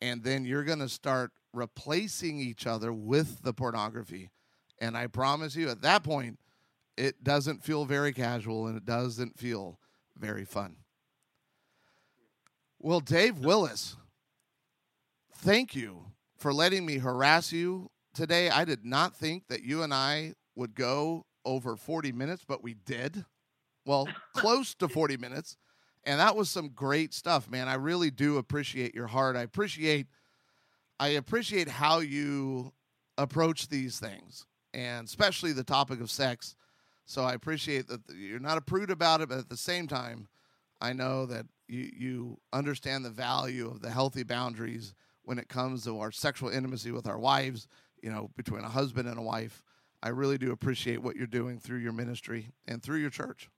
[0.00, 4.30] and then you're going to start replacing each other with the pornography.
[4.80, 6.38] And I promise you at that point
[6.96, 9.78] it doesn't feel very casual and it doesn't feel
[10.16, 10.76] very fun.
[12.80, 13.96] Well, Dave Willis,
[15.32, 16.06] thank you
[16.38, 18.48] for letting me harass you today.
[18.48, 22.74] I did not think that you and I would go over 40 minutes, but we
[22.74, 23.24] did.
[23.84, 25.56] Well, close to 40 minutes.
[26.04, 27.68] And that was some great stuff, man.
[27.68, 29.36] I really do appreciate your heart.
[29.36, 30.06] I appreciate
[31.00, 32.72] I appreciate how you
[33.16, 36.56] approach these things, and especially the topic of sex.
[37.04, 40.26] So I appreciate that you're not a prude about it, but at the same time,
[40.80, 44.92] I know that you, you understand the value of the healthy boundaries
[45.28, 47.68] when it comes to our sexual intimacy with our wives,
[48.02, 49.62] you know, between a husband and a wife.
[50.02, 53.50] I really do appreciate what you're doing through your ministry and through your church.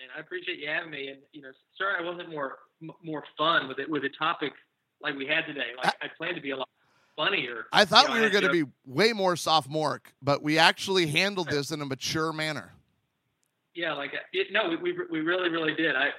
[0.00, 1.08] And I appreciate you having me.
[1.08, 2.58] And you know, sorry I wasn't more
[3.02, 4.52] more fun with it with a topic
[5.02, 5.72] like we had today.
[5.76, 6.68] Like I, I planned to be a lot
[7.16, 7.66] funnier.
[7.72, 11.08] I thought you know, we were going to be way more sophomoric, but we actually
[11.08, 12.72] handled this in a mature manner.
[13.74, 15.96] Yeah, like it, no, we, we we really really did.
[15.96, 16.10] I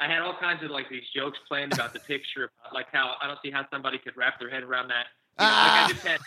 [0.00, 3.16] I had all kinds of like these jokes planned about the picture, about, like how
[3.20, 5.06] I don't see how somebody could wrap their head around that.
[5.38, 6.20] You know, like I just had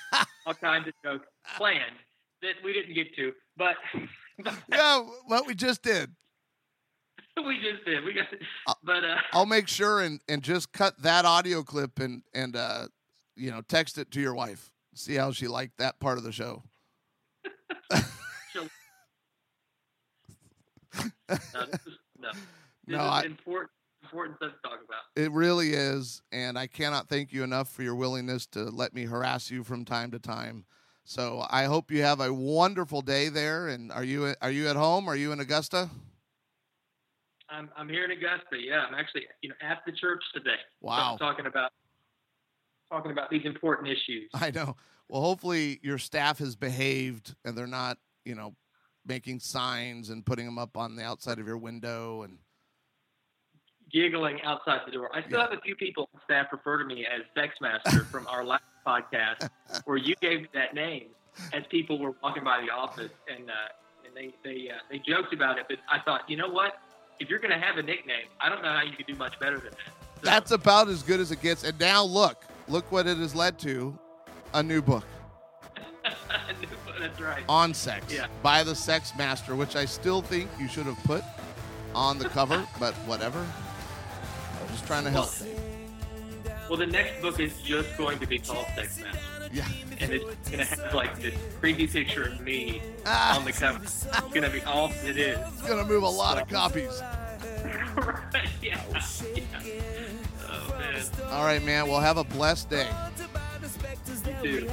[0.45, 1.25] all kinds of jokes
[1.57, 1.95] planned
[2.43, 3.75] that we didn't get to, but
[4.69, 6.11] yeah, what we just did.
[7.47, 8.03] we just did.
[8.05, 8.27] We got,
[8.83, 12.87] but uh, I'll make sure and and just cut that audio clip and and uh,
[13.35, 14.71] you know text it to your wife.
[14.93, 16.61] See how she liked that part of the show.
[17.91, 17.99] no,
[22.19, 22.31] no
[22.87, 23.71] no, I, important
[24.03, 25.01] important stuff to talk about.
[25.15, 29.05] It really is, and I cannot thank you enough for your willingness to let me
[29.05, 30.65] harass you from time to time.
[31.05, 33.67] So I hope you have a wonderful day there.
[33.67, 35.07] And are you are you at home?
[35.07, 35.89] Are you in Augusta?
[37.49, 38.57] I'm I'm here in Augusta.
[38.59, 40.59] Yeah, I'm actually you know at the church today.
[40.81, 41.71] Wow, so talking about
[42.89, 44.29] talking about these important issues.
[44.33, 44.75] I know.
[45.09, 48.55] Well, hopefully your staff has behaved and they're not you know
[49.05, 52.37] making signs and putting them up on the outside of your window and
[53.93, 55.09] giggling outside the door.
[55.13, 55.49] I still yeah.
[55.49, 58.63] have a few people on staff refer to me as Sex Master from our last
[58.85, 59.49] podcast,
[59.85, 61.07] where you gave me that name
[61.53, 63.53] as people were walking by the office, and uh,
[64.05, 65.65] and they they uh, they joked about it.
[65.69, 66.73] But I thought, you know what?
[67.19, 69.39] if you're going to have a nickname, I don't know how you could do much
[69.39, 69.93] better than that.
[70.15, 71.63] So, That's about as good as it gets.
[71.63, 73.97] And now look, look what it has led to
[74.53, 75.05] a new book
[76.05, 76.09] A
[76.61, 77.43] new book that's right.
[77.49, 78.27] on sex Yeah.
[78.41, 81.23] by the Sex Master, which I still think you should have put
[81.95, 83.45] on the cover, but whatever.
[84.83, 85.29] Just trying to help.
[86.69, 89.19] Well, the next book is just going to be called Sex Master.
[89.53, 89.67] Yeah.
[89.99, 93.37] and it's gonna have like this creepy picture of me Ah.
[93.37, 93.83] on the cover.
[93.83, 94.03] It's
[94.33, 95.37] gonna be all it is.
[95.37, 97.01] It's going to move a lot of copies.
[97.95, 98.49] right?
[98.61, 98.81] Yeah.
[99.35, 99.43] yeah.
[100.49, 101.03] Oh man.
[101.31, 101.87] All right, man.
[101.87, 102.87] Well, have a blessed day.
[104.43, 104.69] You too.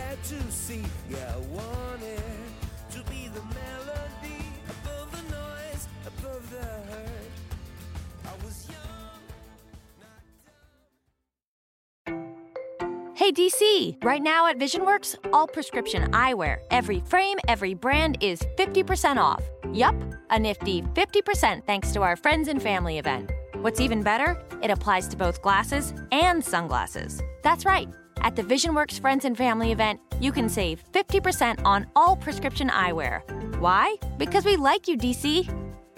[13.32, 14.02] DC!
[14.04, 19.42] Right now at VisionWorks, all prescription eyewear, every frame, every brand is 50% off.
[19.72, 19.94] Yup,
[20.30, 23.30] a nifty 50% thanks to our friends and family event.
[23.56, 27.22] What's even better, it applies to both glasses and sunglasses.
[27.42, 27.88] That's right.
[28.22, 33.22] At the VisionWorks Friends and Family event, you can save 50% on all prescription eyewear.
[33.58, 33.96] Why?
[34.18, 35.48] Because we like you, DC.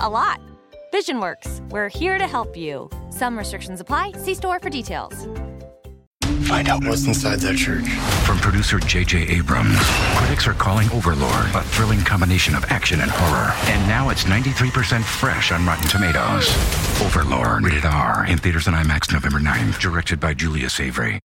[0.00, 0.40] A lot.
[0.92, 2.90] VisionWorks, we're here to help you.
[3.10, 4.12] Some restrictions apply.
[4.12, 5.28] See store for details.
[6.48, 7.88] Find out what's inside that church.
[8.26, 9.28] From producer J.J.
[9.28, 9.78] Abrams,
[10.16, 13.52] critics are calling Overlord a thrilling combination of action and horror.
[13.72, 16.48] And now it's 93% fresh on Rotten Tomatoes.
[17.02, 21.18] Overlord, rated R, in theaters and IMAX November 9th, directed by Julius Avery.